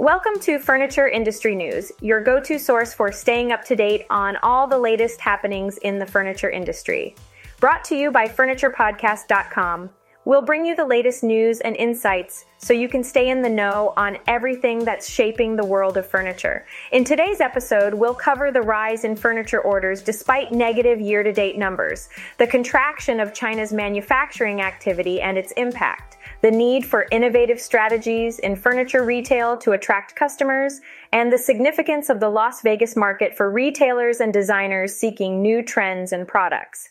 Welcome 0.00 0.40
to 0.40 0.58
Furniture 0.58 1.08
Industry 1.08 1.54
News, 1.54 1.92
your 2.00 2.24
go 2.24 2.40
to 2.40 2.58
source 2.58 2.94
for 2.94 3.12
staying 3.12 3.52
up 3.52 3.62
to 3.66 3.76
date 3.76 4.06
on 4.08 4.38
all 4.42 4.66
the 4.66 4.78
latest 4.78 5.20
happenings 5.20 5.76
in 5.76 5.98
the 5.98 6.06
furniture 6.06 6.48
industry. 6.48 7.14
Brought 7.58 7.84
to 7.84 7.96
you 7.96 8.10
by 8.10 8.26
FurniturePodcast.com, 8.26 9.90
we'll 10.24 10.40
bring 10.40 10.64
you 10.64 10.74
the 10.74 10.86
latest 10.86 11.22
news 11.22 11.60
and 11.60 11.76
insights 11.76 12.46
so 12.56 12.72
you 12.72 12.88
can 12.88 13.04
stay 13.04 13.28
in 13.28 13.42
the 13.42 13.50
know 13.50 13.92
on 13.98 14.16
everything 14.26 14.86
that's 14.86 15.06
shaping 15.06 15.54
the 15.54 15.66
world 15.66 15.98
of 15.98 16.08
furniture. 16.08 16.64
In 16.92 17.04
today's 17.04 17.42
episode, 17.42 17.92
we'll 17.92 18.14
cover 18.14 18.50
the 18.50 18.62
rise 18.62 19.04
in 19.04 19.14
furniture 19.14 19.60
orders 19.60 20.00
despite 20.00 20.50
negative 20.50 20.98
year 20.98 21.22
to 21.22 21.30
date 21.30 21.58
numbers, 21.58 22.08
the 22.38 22.46
contraction 22.46 23.20
of 23.20 23.34
China's 23.34 23.70
manufacturing 23.70 24.62
activity 24.62 25.20
and 25.20 25.36
its 25.36 25.52
impact 25.58 26.09
the 26.42 26.50
need 26.50 26.86
for 26.86 27.06
innovative 27.10 27.60
strategies 27.60 28.38
in 28.38 28.56
furniture 28.56 29.04
retail 29.04 29.56
to 29.58 29.72
attract 29.72 30.16
customers, 30.16 30.80
and 31.12 31.32
the 31.32 31.38
significance 31.38 32.08
of 32.08 32.20
the 32.20 32.28
Las 32.28 32.62
Vegas 32.62 32.96
market 32.96 33.36
for 33.36 33.50
retailers 33.50 34.20
and 34.20 34.32
designers 34.32 34.94
seeking 34.94 35.42
new 35.42 35.62
trends 35.62 36.12
and 36.12 36.26
products. 36.26 36.88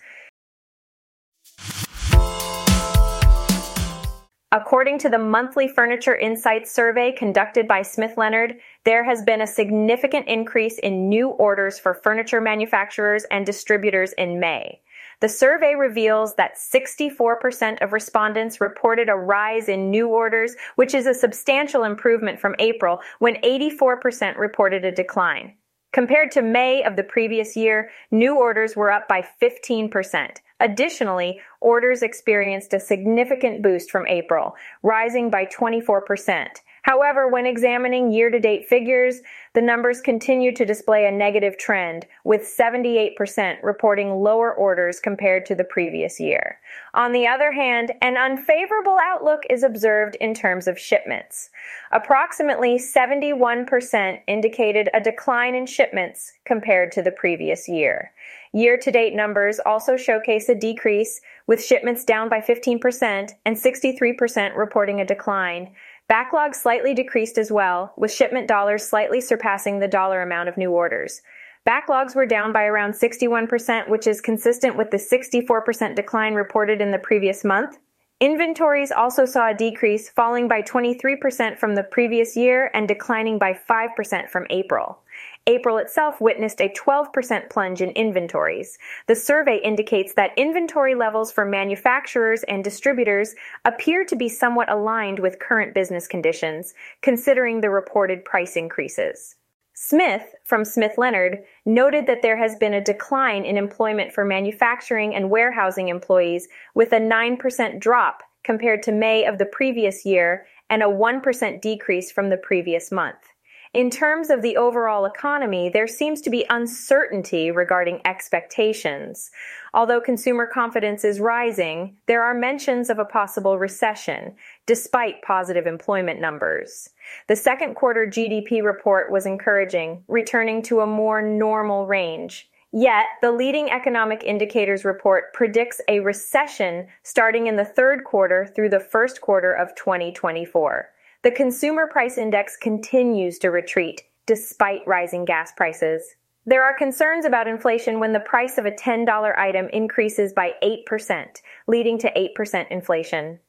According 4.51 4.97
to 4.99 5.09
the 5.09 5.19
monthly 5.19 5.67
Furniture 5.67 6.15
Insights 6.15 6.71
survey 6.71 7.11
conducted 7.11 7.67
by 7.67 7.83
Smith 7.83 8.17
Leonard, 8.17 8.55
there 8.83 9.03
has 9.03 9.21
been 9.21 9.41
a 9.41 9.47
significant 9.47 10.27
increase 10.27 10.79
in 10.79 11.07
new 11.07 11.29
orders 11.29 11.77
for 11.77 11.93
furniture 11.93 12.41
manufacturers 12.41 13.25
and 13.29 13.45
distributors 13.45 14.11
in 14.13 14.39
May. 14.39 14.81
The 15.21 15.29
survey 15.29 15.75
reveals 15.75 16.35
that 16.35 16.55
64% 16.55 17.81
of 17.81 17.91
respondents 17.91 18.61
reported 18.61 19.09
a 19.09 19.15
rise 19.15 19.67
in 19.67 19.91
new 19.91 20.07
orders, 20.07 20.55
which 20.75 20.93
is 20.93 21.05
a 21.05 21.13
substantial 21.13 21.83
improvement 21.83 22.39
from 22.39 22.55
April, 22.59 23.01
when 23.19 23.35
84% 23.41 24.37
reported 24.37 24.85
a 24.85 24.91
decline. 24.91 25.55
Compared 25.91 26.31
to 26.31 26.41
May 26.41 26.83
of 26.83 26.95
the 26.95 27.03
previous 27.03 27.57
year, 27.57 27.89
new 28.11 28.37
orders 28.37 28.75
were 28.75 28.91
up 28.91 29.07
by 29.07 29.25
15%. 29.41 30.37
Additionally, 30.61 31.41
orders 31.61 32.03
experienced 32.03 32.73
a 32.73 32.79
significant 32.79 33.61
boost 33.63 33.89
from 33.89 34.07
April, 34.07 34.55
rising 34.83 35.29
by 35.29 35.45
24%. 35.45 36.47
However, 36.83 37.27
when 37.27 37.45
examining 37.45 38.11
year 38.11 38.29
to 38.29 38.39
date 38.39 38.67
figures, 38.67 39.21
the 39.53 39.61
numbers 39.61 40.01
continue 40.01 40.53
to 40.55 40.65
display 40.65 41.05
a 41.05 41.11
negative 41.11 41.57
trend, 41.57 42.05
with 42.23 42.41
78% 42.41 43.57
reporting 43.63 44.21
lower 44.21 44.53
orders 44.53 44.99
compared 44.99 45.45
to 45.47 45.55
the 45.55 45.63
previous 45.63 46.19
year. 46.19 46.59
On 46.93 47.11
the 47.11 47.27
other 47.27 47.51
hand, 47.51 47.91
an 48.01 48.17
unfavorable 48.17 48.97
outlook 49.01 49.43
is 49.49 49.63
observed 49.63 50.15
in 50.21 50.33
terms 50.33 50.67
of 50.67 50.79
shipments. 50.79 51.49
Approximately 51.91 52.77
71% 52.77 54.19
indicated 54.27 54.89
a 54.93 55.01
decline 55.01 55.55
in 55.55 55.65
shipments 55.65 56.31
compared 56.45 56.91
to 56.93 57.01
the 57.01 57.11
previous 57.11 57.67
year. 57.67 58.11
Year 58.53 58.77
to 58.77 58.91
date 58.91 59.13
numbers 59.13 59.59
also 59.59 59.95
showcase 59.95 60.49
a 60.49 60.55
decrease, 60.55 61.21
with 61.45 61.63
shipments 61.63 62.03
down 62.03 62.29
by 62.29 62.41
15% 62.41 63.31
and 63.45 63.55
63% 63.55 64.55
reporting 64.55 65.01
a 65.01 65.05
decline. 65.05 65.71
Backlog 66.09 66.55
slightly 66.55 66.95
decreased 66.95 67.37
as 67.37 67.51
well, 67.51 67.93
with 67.95 68.11
shipment 68.11 68.47
dollars 68.47 68.83
slightly 68.83 69.21
surpassing 69.21 69.77
the 69.77 69.87
dollar 69.87 70.23
amount 70.23 70.49
of 70.49 70.57
new 70.57 70.71
orders. 70.71 71.21
Backlogs 71.67 72.15
were 72.15 72.25
down 72.25 72.51
by 72.51 72.63
around 72.63 72.93
61%, 72.93 73.87
which 73.87 74.07
is 74.07 74.19
consistent 74.19 74.75
with 74.75 74.89
the 74.89 74.97
64% 74.97 75.95
decline 75.95 76.33
reported 76.33 76.81
in 76.81 76.89
the 76.89 76.97
previous 76.97 77.45
month. 77.45 77.77
Inventories 78.19 78.91
also 78.91 79.23
saw 79.23 79.49
a 79.49 79.53
decrease, 79.53 80.09
falling 80.09 80.47
by 80.47 80.63
23% 80.63 81.59
from 81.59 81.75
the 81.75 81.83
previous 81.83 82.35
year 82.35 82.71
and 82.73 82.87
declining 82.87 83.37
by 83.37 83.53
5% 83.53 84.29
from 84.29 84.47
April. 84.49 84.99
April 85.47 85.77
itself 85.77 86.21
witnessed 86.21 86.61
a 86.61 86.69
12% 86.69 87.49
plunge 87.49 87.81
in 87.81 87.89
inventories. 87.91 88.77
The 89.07 89.15
survey 89.15 89.57
indicates 89.63 90.13
that 90.13 90.37
inventory 90.37 90.95
levels 90.95 91.31
for 91.31 91.45
manufacturers 91.45 92.43
and 92.43 92.63
distributors 92.63 93.35
appear 93.65 94.05
to 94.05 94.15
be 94.15 94.29
somewhat 94.29 94.71
aligned 94.71 95.19
with 95.19 95.39
current 95.39 95.73
business 95.73 96.07
conditions, 96.07 96.73
considering 97.01 97.61
the 97.61 97.69
reported 97.69 98.23
price 98.25 98.55
increases. 98.55 99.35
Smith, 99.73 100.35
from 100.43 100.65
Smith 100.65 100.97
Leonard, 100.97 101.39
noted 101.65 102.05
that 102.05 102.21
there 102.21 102.35
has 102.35 102.57
been 102.57 102.73
a 102.73 102.83
decline 102.83 103.45
in 103.45 103.55
employment 103.55 104.11
for 104.11 104.25
manufacturing 104.25 105.15
and 105.15 105.29
warehousing 105.29 105.87
employees, 105.87 106.49
with 106.75 106.91
a 106.91 106.99
9% 106.99 107.79
drop 107.79 108.21
compared 108.43 108.83
to 108.83 108.91
May 108.91 109.25
of 109.25 109.37
the 109.37 109.45
previous 109.45 110.05
year 110.05 110.45
and 110.69 110.83
a 110.83 110.87
1% 110.87 111.61
decrease 111.61 112.11
from 112.11 112.29
the 112.29 112.37
previous 112.37 112.91
month. 112.91 113.29
In 113.71 113.91
terms 113.91 114.31
of 114.31 114.41
the 114.41 114.57
overall 114.57 115.05
economy, 115.05 115.69
there 115.69 115.85
seems 115.85 116.21
to 116.21 116.31
be 116.31 116.43
uncertainty 116.49 117.51
regarding 117.51 118.01
expectations. 118.03 119.29
Although 119.75 120.01
consumer 120.01 120.47
confidence 120.47 121.03
is 121.03 121.19
rising, 121.19 121.95
there 122.07 122.23
are 122.23 122.33
mentions 122.33 122.89
of 122.89 122.97
a 122.97 123.05
possible 123.05 123.59
recession, 123.59 124.33
despite 124.65 125.21
positive 125.21 125.67
employment 125.67 126.19
numbers. 126.19 126.89
The 127.27 127.35
second 127.35 127.75
quarter 127.75 128.07
GDP 128.07 128.63
report 128.63 129.11
was 129.11 129.27
encouraging, 129.27 130.03
returning 130.07 130.63
to 130.63 130.79
a 130.79 130.87
more 130.87 131.21
normal 131.21 131.85
range. 131.85 132.49
Yet, 132.71 133.05
the 133.21 133.31
leading 133.31 133.69
economic 133.69 134.23
indicators 134.23 134.83
report 134.83 135.31
predicts 135.33 135.79
a 135.87 135.99
recession 135.99 136.87
starting 137.03 137.45
in 137.45 137.55
the 137.55 137.65
third 137.65 138.03
quarter 138.03 138.47
through 138.47 138.69
the 138.69 138.79
first 138.79 139.21
quarter 139.21 139.53
of 139.53 139.75
2024. 139.75 140.89
The 141.21 141.31
consumer 141.31 141.85
price 141.85 142.17
index 142.17 142.55
continues 142.55 143.39
to 143.39 143.51
retreat 143.51 144.03
despite 144.25 144.87
rising 144.87 145.25
gas 145.25 145.51
prices. 145.51 146.15
There 146.45 146.63
are 146.63 146.73
concerns 146.73 147.25
about 147.25 147.45
inflation 147.45 147.99
when 147.99 148.13
the 148.13 148.21
price 148.21 148.57
of 148.57 148.65
a 148.65 148.71
$10 148.71 149.37
item 149.37 149.67
increases 149.73 150.31
by 150.31 150.53
8%, 150.63 151.25
leading 151.67 151.97
to 151.99 152.13
8% 152.13 152.67
inflation. 152.69 153.39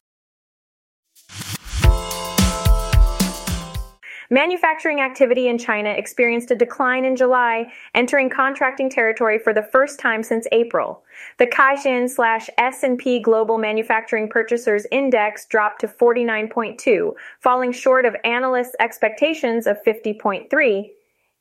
Manufacturing 4.33 5.01
activity 5.01 5.49
in 5.49 5.57
China 5.57 5.89
experienced 5.89 6.51
a 6.51 6.55
decline 6.55 7.03
in 7.03 7.17
July, 7.17 7.69
entering 7.93 8.29
contracting 8.29 8.89
territory 8.89 9.37
for 9.37 9.51
the 9.51 9.61
first 9.61 9.99
time 9.99 10.23
since 10.23 10.47
April. 10.53 11.03
The 11.37 11.47
Caixin 11.47 12.09
slash 12.09 12.49
S&P 12.57 13.19
Global 13.19 13.57
Manufacturing 13.57 14.29
Purchasers 14.29 14.87
Index 14.89 15.47
dropped 15.47 15.81
to 15.81 15.87
49.2, 15.89 17.11
falling 17.41 17.73
short 17.73 18.05
of 18.05 18.15
analysts' 18.23 18.77
expectations 18.79 19.67
of 19.67 19.83
50.3. 19.83 20.91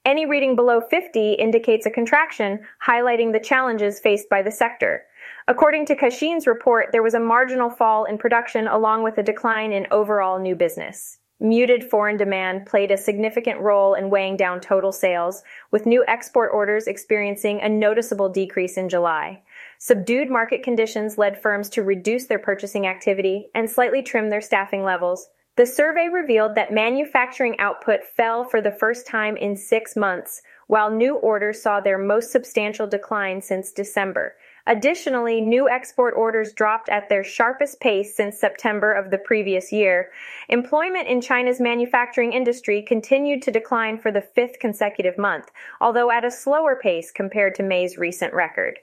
Any 0.05 0.27
reading 0.27 0.57
below 0.57 0.81
50 0.81 1.35
indicates 1.35 1.87
a 1.87 1.91
contraction, 1.91 2.59
highlighting 2.85 3.31
the 3.31 3.39
challenges 3.39 4.01
faced 4.01 4.29
by 4.29 4.43
the 4.43 4.51
sector. 4.51 5.05
According 5.47 5.87
to 5.87 5.95
Caixin's 5.95 6.49
report, 6.49 6.89
there 6.91 7.05
was 7.05 7.15
a 7.15 7.21
marginal 7.21 7.71
fall 7.71 8.05
in 8.05 8.19
production 8.19 8.67
along 8.67 9.05
with 9.05 9.17
a 9.17 9.23
decline 9.23 9.73
in 9.73 9.87
overall 9.93 10.41
new 10.41 10.57
business. 10.57 11.20
Muted 11.43 11.83
foreign 11.83 12.19
demand 12.19 12.67
played 12.67 12.91
a 12.91 12.99
significant 12.99 13.59
role 13.61 13.95
in 13.95 14.11
weighing 14.11 14.37
down 14.37 14.61
total 14.61 14.93
sales, 14.93 15.43
with 15.71 15.87
new 15.87 16.05
export 16.07 16.51
orders 16.53 16.87
experiencing 16.87 17.63
a 17.63 17.69
noticeable 17.69 18.29
decrease 18.29 18.77
in 18.77 18.91
July. 18.91 19.41
Subdued 19.79 20.29
market 20.29 20.63
conditions 20.63 21.17
led 21.17 21.41
firms 21.41 21.71
to 21.71 21.83
reduce 21.83 22.27
their 22.27 22.39
purchasing 22.39 22.87
activity 22.87 23.49
and 23.55 23.71
slightly 23.71 24.03
trim 24.03 24.29
their 24.29 24.43
staffing 24.43 24.85
levels. 24.85 25.31
The 25.57 25.65
survey 25.65 26.09
revealed 26.13 26.55
that 26.57 26.75
manufacturing 26.75 27.59
output 27.59 28.05
fell 28.05 28.45
for 28.45 28.61
the 28.61 28.71
first 28.71 29.07
time 29.07 29.39
in 29.39 29.57
six 29.57 29.97
months, 29.97 30.43
while 30.67 30.91
new 30.91 31.17
orders 31.17 31.63
saw 31.63 31.81
their 31.81 31.99
most 31.99 32.31
substantial 32.31 32.87
decline 32.87 33.41
since 33.41 33.73
December, 33.73 34.37
Additionally, 34.67 35.41
new 35.41 35.69
export 35.69 36.15
orders 36.17 36.53
dropped 36.53 36.89
at 36.89 37.09
their 37.09 37.25
sharpest 37.25 37.81
pace 37.81 38.15
since 38.15 38.39
September 38.39 38.93
of 38.93 39.11
the 39.11 39.19
previous 39.19 39.73
year. 39.73 40.11
Employment 40.49 41.09
in 41.09 41.21
China's 41.21 41.61
manufacturing 41.61 42.33
industry 42.33 42.83
continued 42.83 43.43
to 43.43 43.51
decline 43.51 43.99
for 43.99 44.13
the 44.13 44.21
fifth 44.21 44.59
consecutive 44.59 45.17
month, 45.19 45.51
although 45.81 46.11
at 46.11 46.25
a 46.25 46.31
slower 46.31 46.77
pace 46.77 47.11
compared 47.11 47.55
to 47.55 47.63
May's 47.63 47.99
recent 47.99 48.35
record. 48.35 48.79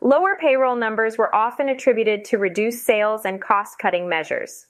Lower 0.00 0.36
payroll 0.40 0.76
numbers 0.76 1.18
were 1.18 1.34
often 1.34 1.68
attributed 1.68 2.24
to 2.26 2.38
reduced 2.38 2.84
sales 2.84 3.24
and 3.24 3.40
cost 3.40 3.78
cutting 3.78 4.08
measures. 4.08 4.66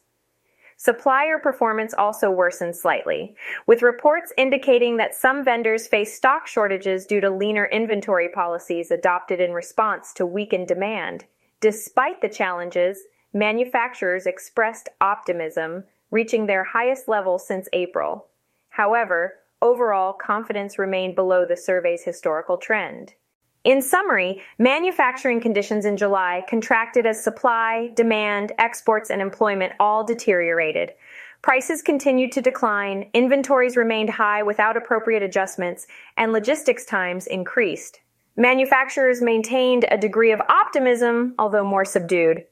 Supplier 0.80 1.40
performance 1.40 1.92
also 1.92 2.30
worsened 2.30 2.76
slightly, 2.76 3.34
with 3.66 3.82
reports 3.82 4.32
indicating 4.36 4.96
that 4.96 5.12
some 5.12 5.44
vendors 5.44 5.88
face 5.88 6.14
stock 6.14 6.46
shortages 6.46 7.04
due 7.04 7.20
to 7.20 7.30
leaner 7.30 7.66
inventory 7.66 8.28
policies 8.28 8.92
adopted 8.92 9.40
in 9.40 9.52
response 9.52 10.12
to 10.12 10.24
weakened 10.24 10.68
demand. 10.68 11.24
Despite 11.60 12.20
the 12.20 12.28
challenges, 12.28 13.00
manufacturers 13.32 14.24
expressed 14.24 14.88
optimism, 15.00 15.82
reaching 16.12 16.46
their 16.46 16.62
highest 16.62 17.08
level 17.08 17.40
since 17.40 17.68
April. 17.72 18.28
However, 18.68 19.34
overall 19.60 20.12
confidence 20.12 20.78
remained 20.78 21.16
below 21.16 21.44
the 21.44 21.56
survey's 21.56 22.04
historical 22.04 22.56
trend. 22.56 23.14
In 23.64 23.82
summary, 23.82 24.40
manufacturing 24.58 25.40
conditions 25.40 25.84
in 25.84 25.96
July 25.96 26.44
contracted 26.48 27.06
as 27.06 27.22
supply, 27.22 27.90
demand, 27.94 28.52
exports, 28.58 29.10
and 29.10 29.20
employment 29.20 29.72
all 29.80 30.04
deteriorated. 30.04 30.92
Prices 31.42 31.82
continued 31.82 32.32
to 32.32 32.40
decline, 32.40 33.10
inventories 33.14 33.76
remained 33.76 34.10
high 34.10 34.42
without 34.42 34.76
appropriate 34.76 35.22
adjustments, 35.22 35.86
and 36.16 36.32
logistics 36.32 36.84
times 36.84 37.26
increased. 37.26 38.00
Manufacturers 38.36 39.20
maintained 39.20 39.84
a 39.90 39.98
degree 39.98 40.30
of 40.30 40.40
optimism, 40.48 41.34
although 41.38 41.64
more 41.64 41.84
subdued. 41.84 42.44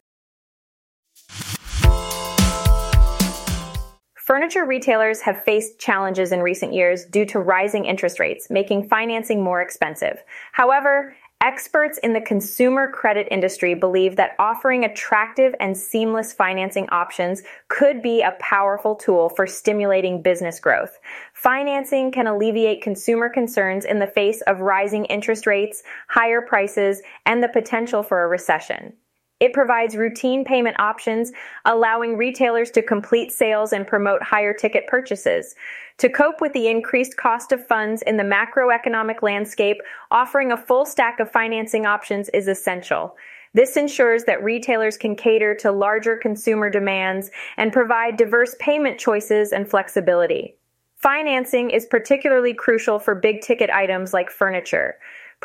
Furniture 4.26 4.64
retailers 4.64 5.20
have 5.20 5.44
faced 5.44 5.78
challenges 5.78 6.32
in 6.32 6.40
recent 6.40 6.72
years 6.72 7.04
due 7.04 7.24
to 7.26 7.38
rising 7.38 7.84
interest 7.84 8.18
rates, 8.18 8.50
making 8.50 8.88
financing 8.88 9.40
more 9.40 9.62
expensive. 9.62 10.20
However, 10.50 11.14
experts 11.40 11.96
in 11.98 12.12
the 12.12 12.20
consumer 12.20 12.90
credit 12.90 13.28
industry 13.30 13.74
believe 13.74 14.16
that 14.16 14.34
offering 14.40 14.84
attractive 14.84 15.54
and 15.60 15.76
seamless 15.76 16.32
financing 16.32 16.88
options 16.88 17.44
could 17.68 18.02
be 18.02 18.20
a 18.20 18.36
powerful 18.40 18.96
tool 18.96 19.28
for 19.28 19.46
stimulating 19.46 20.22
business 20.22 20.58
growth. 20.58 20.98
Financing 21.32 22.10
can 22.10 22.26
alleviate 22.26 22.82
consumer 22.82 23.28
concerns 23.28 23.84
in 23.84 24.00
the 24.00 24.08
face 24.08 24.40
of 24.48 24.58
rising 24.60 25.04
interest 25.04 25.46
rates, 25.46 25.84
higher 26.08 26.40
prices, 26.40 27.00
and 27.26 27.44
the 27.44 27.48
potential 27.48 28.02
for 28.02 28.24
a 28.24 28.26
recession. 28.26 28.92
It 29.38 29.52
provides 29.52 29.96
routine 29.96 30.44
payment 30.46 30.80
options, 30.80 31.30
allowing 31.66 32.16
retailers 32.16 32.70
to 32.70 32.82
complete 32.82 33.32
sales 33.32 33.74
and 33.74 33.86
promote 33.86 34.22
higher 34.22 34.54
ticket 34.54 34.86
purchases. 34.86 35.54
To 35.98 36.08
cope 36.08 36.40
with 36.40 36.54
the 36.54 36.68
increased 36.68 37.18
cost 37.18 37.52
of 37.52 37.66
funds 37.66 38.00
in 38.02 38.16
the 38.16 38.22
macroeconomic 38.22 39.20
landscape, 39.20 39.82
offering 40.10 40.52
a 40.52 40.56
full 40.56 40.86
stack 40.86 41.20
of 41.20 41.30
financing 41.30 41.84
options 41.84 42.30
is 42.30 42.48
essential. 42.48 43.16
This 43.52 43.76
ensures 43.76 44.24
that 44.24 44.42
retailers 44.42 44.96
can 44.96 45.16
cater 45.16 45.54
to 45.56 45.70
larger 45.70 46.16
consumer 46.16 46.70
demands 46.70 47.30
and 47.58 47.72
provide 47.72 48.16
diverse 48.16 48.54
payment 48.58 48.98
choices 48.98 49.52
and 49.52 49.68
flexibility. 49.68 50.56
Financing 50.96 51.70
is 51.70 51.84
particularly 51.86 52.54
crucial 52.54 52.98
for 52.98 53.14
big 53.14 53.42
ticket 53.42 53.68
items 53.68 54.14
like 54.14 54.30
furniture. 54.30 54.96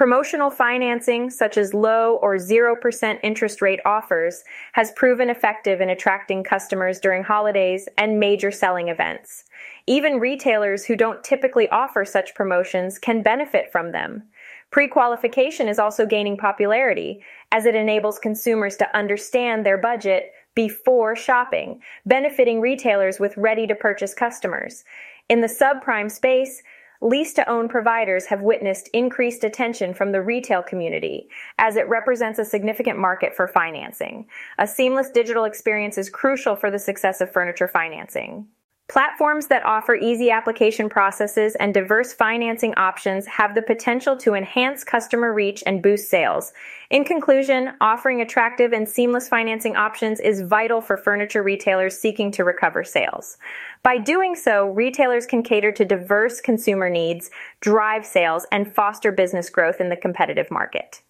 Promotional 0.02 0.50
financing, 0.50 1.30
such 1.30 1.60
as 1.60 1.76
low 1.76 2.16
or 2.24 2.38
0% 2.38 3.20
interest 3.22 3.62
rate 3.62 3.80
offers, 3.86 4.44
has 4.74 4.92
proven 4.94 5.30
effective 5.30 5.80
in 5.80 5.92
attracting 5.92 6.44
customers 6.44 7.00
during 7.00 7.22
holidays 7.22 7.88
and 8.00 8.20
major 8.20 8.50
selling 8.50 8.88
events. 8.88 9.44
Even 9.86 10.20
retailers 10.20 10.84
who 10.84 10.96
don't 10.96 11.24
typically 11.24 11.70
offer 11.70 12.04
such 12.04 12.34
promotions 12.34 12.98
can 12.98 13.22
benefit 13.22 13.72
from 13.72 13.92
them. 13.92 14.24
Pre-qualification 14.72 15.68
is 15.68 15.78
also 15.78 16.08
gaining 16.08 16.36
popularity 16.36 17.22
as 17.52 17.68
it 17.68 17.76
enables 17.76 18.18
consumers 18.18 18.78
to 18.78 18.98
understand 18.98 19.64
their 19.64 19.78
budget 19.78 20.32
before 20.56 21.16
shopping, 21.16 21.80
benefiting 22.08 22.60
retailers 22.60 23.20
with 23.20 23.38
ready 23.38 23.68
to 23.68 23.76
purchase 23.76 24.16
customers. 24.16 24.84
In 25.30 25.42
the 25.42 25.48
subprime 25.48 26.10
space, 26.10 26.64
lease 27.02 27.34
to 27.34 27.50
own 27.50 27.68
providers 27.68 28.28
have 28.28 28.42
witnessed 28.42 28.88
increased 28.94 29.44
attention 29.44 29.94
from 29.94 30.12
the 30.12 30.22
retail 30.22 30.62
community 30.62 31.28
as 31.58 31.76
it 31.76 31.90
represents 31.90 32.40
a 32.40 32.46
significant 32.46 32.98
market 32.98 33.36
for 33.36 33.48
financing. 33.48 34.28
A 34.60 34.68
seamless 34.68 35.10
digital 35.10 35.46
experience 35.46 35.98
is 35.98 36.10
crucial 36.10 36.56
for 36.56 36.70
the 36.70 36.80
success 36.80 37.20
of 37.20 37.32
furniture 37.32 37.68
financing. 37.68 38.48
Platforms 38.92 39.48
that 39.48 39.64
offer 39.64 39.96
easy 39.96 40.32
application 40.32 40.90
processes 40.90 41.56
and 41.56 41.74
diverse 41.74 42.12
financing 42.12 42.74
options 42.76 43.26
have 43.26 43.56
the 43.56 43.62
potential 43.62 44.18
to 44.18 44.34
enhance 44.34 44.84
customer 44.84 45.34
reach 45.34 45.64
and 45.66 45.82
boost 45.82 46.10
sales. 46.10 46.52
In 46.90 47.06
conclusion, 47.06 47.72
offering 47.80 48.20
attractive 48.20 48.74
and 48.74 48.90
seamless 48.90 49.30
financing 49.30 49.78
options 49.78 50.20
is 50.20 50.42
vital 50.42 50.82
for 50.82 50.98
furniture 50.98 51.42
retailers 51.42 51.98
seeking 51.98 52.32
to 52.32 52.44
recover 52.44 52.84
sales. 52.84 53.38
By 53.82 53.98
doing 53.98 54.36
so, 54.36 54.68
retailers 54.68 55.26
can 55.26 55.42
cater 55.42 55.72
to 55.72 55.86
diverse 55.86 56.42
consumer 56.42 56.90
needs, 56.90 57.32
drive 57.62 58.06
sales, 58.06 58.46
and 58.52 58.70
foster 58.76 59.14
business 59.14 59.50
growth 59.50 59.80
in 59.80 59.88
the 59.88 59.96
competitive 59.96 60.52
market. 60.52 61.02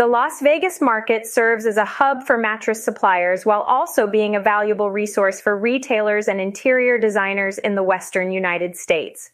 The 0.00 0.06
Las 0.06 0.40
Vegas 0.40 0.80
market 0.80 1.26
serves 1.26 1.66
as 1.66 1.76
a 1.76 1.84
hub 1.84 2.22
for 2.22 2.38
mattress 2.38 2.82
suppliers 2.82 3.44
while 3.44 3.60
also 3.60 4.06
being 4.06 4.34
a 4.34 4.40
valuable 4.40 4.90
resource 4.90 5.42
for 5.42 5.58
retailers 5.58 6.26
and 6.26 6.40
interior 6.40 6.96
designers 6.96 7.58
in 7.58 7.74
the 7.74 7.82
western 7.82 8.32
United 8.32 8.78
States. 8.78 9.32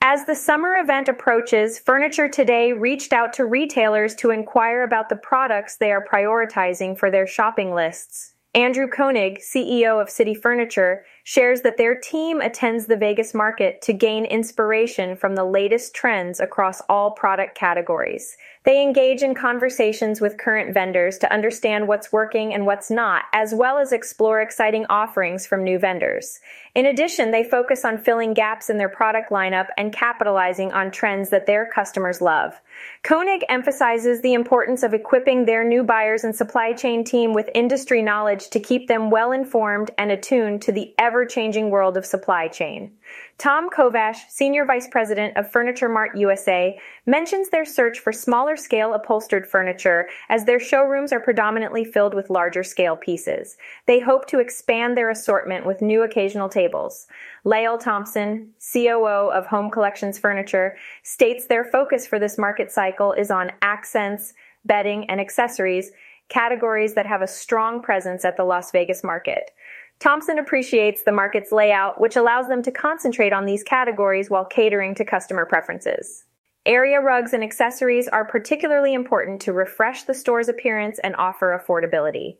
As 0.00 0.24
the 0.24 0.34
summer 0.34 0.76
event 0.76 1.10
approaches, 1.10 1.78
Furniture 1.78 2.26
Today 2.26 2.72
reached 2.72 3.12
out 3.12 3.34
to 3.34 3.44
retailers 3.44 4.14
to 4.14 4.30
inquire 4.30 4.82
about 4.82 5.10
the 5.10 5.16
products 5.16 5.76
they 5.76 5.92
are 5.92 6.02
prioritizing 6.02 6.96
for 6.96 7.10
their 7.10 7.26
shopping 7.26 7.74
lists. 7.74 8.32
Andrew 8.56 8.88
Koenig, 8.88 9.40
CEO 9.40 10.00
of 10.00 10.08
City 10.08 10.34
Furniture, 10.34 11.04
shares 11.24 11.60
that 11.60 11.76
their 11.76 11.94
team 11.94 12.40
attends 12.40 12.86
the 12.86 12.96
Vegas 12.96 13.34
market 13.34 13.82
to 13.82 13.92
gain 13.92 14.24
inspiration 14.24 15.14
from 15.14 15.34
the 15.34 15.44
latest 15.44 15.94
trends 15.94 16.40
across 16.40 16.80
all 16.88 17.10
product 17.10 17.54
categories. 17.54 18.34
They 18.66 18.82
engage 18.82 19.22
in 19.22 19.34
conversations 19.34 20.20
with 20.20 20.36
current 20.36 20.74
vendors 20.74 21.16
to 21.18 21.32
understand 21.32 21.88
what's 21.88 22.12
working 22.12 22.52
and 22.52 22.66
what's 22.66 22.90
not, 22.90 23.24
as 23.32 23.54
well 23.54 23.78
as 23.78 23.92
explore 23.92 24.42
exciting 24.42 24.84
offerings 24.90 25.46
from 25.46 25.64
new 25.64 25.78
vendors. 25.78 26.38
In 26.74 26.84
addition, 26.84 27.30
they 27.30 27.42
focus 27.42 27.84
on 27.84 27.96
filling 27.96 28.34
gaps 28.34 28.68
in 28.68 28.76
their 28.76 28.90
product 28.90 29.30
lineup 29.30 29.68
and 29.78 29.92
capitalizing 29.92 30.72
on 30.72 30.90
trends 30.90 31.30
that 31.30 31.46
their 31.46 31.70
customers 31.74 32.20
love. 32.20 32.60
Koenig 33.02 33.44
emphasizes 33.48 34.20
the 34.20 34.34
importance 34.34 34.82
of 34.82 34.92
equipping 34.92 35.46
their 35.46 35.64
new 35.64 35.82
buyers 35.82 36.24
and 36.24 36.36
supply 36.36 36.74
chain 36.74 37.04
team 37.04 37.32
with 37.32 37.48
industry 37.54 38.02
knowledge 38.02 38.50
to 38.50 38.60
keep 38.60 38.88
them 38.88 39.10
well 39.10 39.32
informed 39.32 39.90
and 39.96 40.12
attuned 40.12 40.60
to 40.60 40.72
the 40.72 40.94
ever 40.98 41.06
ever-changing 41.16 41.70
world 41.70 41.96
of 41.96 42.04
supply 42.04 42.48
chain. 42.48 42.92
Tom 43.38 43.68
Kovash, 43.68 44.16
Senior 44.28 44.64
Vice 44.64 44.88
President 44.88 45.36
of 45.36 45.50
Furniture 45.50 45.88
Mart 45.88 46.16
USA, 46.16 46.78
mentions 47.04 47.50
their 47.50 47.64
search 47.64 47.98
for 47.98 48.12
smaller 48.12 48.56
scale 48.56 48.94
upholstered 48.94 49.46
furniture 49.46 50.08
as 50.28 50.44
their 50.44 50.58
showrooms 50.58 51.12
are 51.12 51.20
predominantly 51.20 51.84
filled 51.84 52.14
with 52.14 52.30
larger 52.30 52.64
scale 52.64 52.96
pieces. 52.96 53.56
They 53.86 54.00
hope 54.00 54.26
to 54.28 54.38
expand 54.38 54.96
their 54.96 55.10
assortment 55.10 55.66
with 55.66 55.82
new 55.82 56.02
occasional 56.02 56.48
tables. 56.48 57.06
Lael 57.44 57.78
Thompson, 57.78 58.54
COO 58.72 59.30
of 59.30 59.46
Home 59.46 59.70
Collections 59.70 60.18
Furniture, 60.18 60.76
states 61.02 61.46
their 61.46 61.64
focus 61.64 62.06
for 62.06 62.18
this 62.18 62.38
market 62.38 62.72
cycle 62.72 63.12
is 63.12 63.30
on 63.30 63.52
accents, 63.60 64.32
bedding, 64.64 65.08
and 65.10 65.20
accessories, 65.20 65.92
categories 66.28 66.94
that 66.94 67.06
have 67.06 67.22
a 67.22 67.26
strong 67.26 67.80
presence 67.80 68.24
at 68.24 68.36
the 68.36 68.44
Las 68.44 68.72
Vegas 68.72 69.04
market. 69.04 69.52
Thompson 69.98 70.38
appreciates 70.38 71.02
the 71.02 71.12
market's 71.12 71.52
layout, 71.52 72.00
which 72.00 72.16
allows 72.16 72.48
them 72.48 72.62
to 72.62 72.70
concentrate 72.70 73.32
on 73.32 73.46
these 73.46 73.62
categories 73.62 74.28
while 74.28 74.44
catering 74.44 74.94
to 74.94 75.04
customer 75.04 75.46
preferences. 75.46 76.24
Area 76.66 77.00
rugs 77.00 77.32
and 77.32 77.42
accessories 77.42 78.08
are 78.08 78.24
particularly 78.24 78.92
important 78.92 79.40
to 79.42 79.52
refresh 79.52 80.02
the 80.02 80.14
store's 80.14 80.48
appearance 80.48 80.98
and 80.98 81.14
offer 81.16 81.58
affordability. 81.58 82.36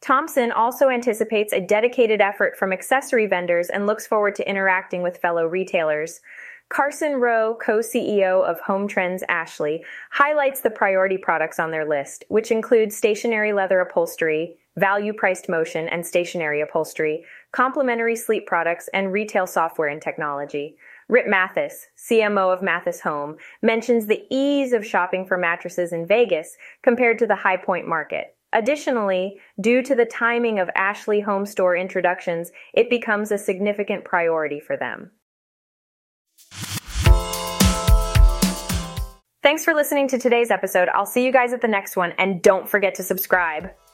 Thompson 0.00 0.50
also 0.50 0.88
anticipates 0.88 1.52
a 1.52 1.60
dedicated 1.60 2.20
effort 2.20 2.56
from 2.56 2.72
accessory 2.72 3.26
vendors 3.26 3.68
and 3.68 3.86
looks 3.86 4.06
forward 4.06 4.34
to 4.34 4.48
interacting 4.48 5.02
with 5.02 5.18
fellow 5.18 5.46
retailers. 5.46 6.20
Carson 6.68 7.20
Rowe, 7.20 7.56
co-CEO 7.64 8.44
of 8.44 8.58
Home 8.60 8.88
Trends 8.88 9.22
Ashley, 9.28 9.84
highlights 10.10 10.62
the 10.62 10.70
priority 10.70 11.16
products 11.16 11.60
on 11.60 11.70
their 11.70 11.88
list, 11.88 12.24
which 12.28 12.50
include 12.50 12.92
stationary 12.92 13.52
leather 13.52 13.78
upholstery, 13.78 14.56
value 14.76 15.12
priced 15.12 15.48
motion 15.48 15.88
and 15.88 16.04
stationary 16.04 16.60
upholstery, 16.60 17.24
complementary 17.52 18.16
sleep 18.16 18.46
products, 18.46 18.88
and 18.92 19.12
retail 19.12 19.46
software 19.46 19.88
and 19.88 20.02
technology. 20.02 20.76
Rip 21.08 21.28
Mathis, 21.28 21.86
CMO 21.96 22.52
of 22.52 22.62
Mathis 22.62 23.00
Home, 23.00 23.36
mentions 23.62 24.06
the 24.06 24.24
ease 24.28 24.72
of 24.72 24.84
shopping 24.84 25.24
for 25.24 25.38
mattresses 25.38 25.92
in 25.92 26.04
Vegas 26.04 26.56
compared 26.82 27.20
to 27.20 27.28
the 27.28 27.36
High 27.36 27.58
Point 27.58 27.86
market. 27.86 28.34
Additionally, 28.52 29.38
due 29.60 29.82
to 29.82 29.94
the 29.94 30.04
timing 30.04 30.58
of 30.58 30.70
Ashley 30.74 31.20
Home 31.20 31.46
Store 31.46 31.76
introductions, 31.76 32.50
it 32.74 32.90
becomes 32.90 33.30
a 33.30 33.38
significant 33.38 34.04
priority 34.04 34.58
for 34.58 34.76
them. 34.76 35.12
Thanks 39.46 39.64
for 39.64 39.74
listening 39.74 40.08
to 40.08 40.18
today's 40.18 40.50
episode. 40.50 40.88
I'll 40.88 41.06
see 41.06 41.24
you 41.24 41.30
guys 41.30 41.52
at 41.52 41.60
the 41.60 41.68
next 41.68 41.96
one, 41.96 42.12
and 42.18 42.42
don't 42.42 42.68
forget 42.68 42.96
to 42.96 43.04
subscribe. 43.04 43.70